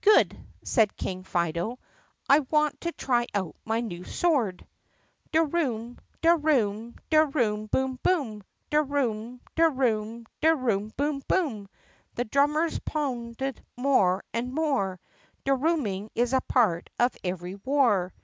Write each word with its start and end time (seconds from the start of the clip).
"Good," 0.00 0.38
said 0.62 0.96
King 0.96 1.24
Fido, 1.24 1.80
"I 2.28 2.38
want 2.38 2.82
to 2.82 2.92
try 2.92 3.26
out 3.34 3.56
my 3.64 3.80
new 3.80 4.04
sword." 4.04 4.64
De 5.32 5.42
room! 5.42 5.98
de 6.20 6.36
room! 6.36 6.94
de 7.10 7.24
room! 7.26 7.66
boom! 7.66 7.98
boom! 8.00 8.44
De 8.70 8.80
room! 8.80 9.40
de 9.56 9.68
room! 9.68 10.24
de 10.40 10.54
room! 10.54 10.92
boom! 10.96 11.24
boom! 11.26 11.68
The 12.14 12.24
drummers 12.24 12.78
pounded 12.84 13.60
more 13.76 14.22
and 14.32 14.52
more, 14.54 15.00
De 15.42 15.52
rooming 15.52 16.10
is 16.14 16.32
a 16.32 16.40
part 16.42 16.88
of 17.00 17.16
every 17.24 17.56
war. 17.56 18.14